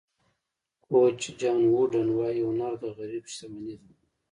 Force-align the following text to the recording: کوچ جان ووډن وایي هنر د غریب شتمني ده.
کوچ 0.85 1.19
جان 1.39 1.61
ووډن 1.71 2.07
وایي 2.17 2.41
هنر 2.49 2.73
د 2.81 2.83
غریب 2.97 3.25
شتمني 3.33 3.75
ده. 3.81 3.89